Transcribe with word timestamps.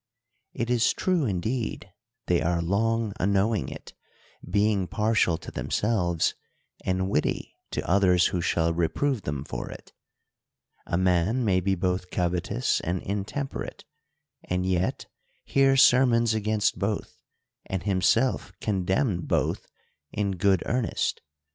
It 0.55 0.71
is 0.71 0.93
true 0.93 1.25
indeed, 1.25 1.91
they 2.25 2.41
are 2.41 2.59
long 2.59 3.13
a 3.19 3.27
knowing 3.27 3.69
it, 3.69 3.93
being 4.49 4.87
partial 4.87 5.37
to 5.37 5.51
themselves, 5.51 6.33
and 6.83 7.07
witty 7.07 7.55
to 7.69 7.87
others 7.87 8.25
who 8.33 8.41
shall 8.41 8.73
reprove 8.73 9.21
them 9.21 9.43
for 9.43 9.69
it. 9.69 9.93
A 10.87 10.97
man 10.97 11.45
may 11.45 11.59
be 11.59 11.75
both 11.75 12.09
covetous 12.09 12.79
and 12.79 13.03
intemperate, 13.03 13.85
and 14.43 14.65
yet 14.65 15.05
hear 15.43 15.77
sermons 15.77 16.33
against 16.33 16.79
both, 16.79 17.21
and 17.67 17.83
himself 17.83 18.53
condemn 18.59 19.21
both 19.27 19.67
in 20.11 20.31
good 20.31 20.63
earnest. 20.65 21.21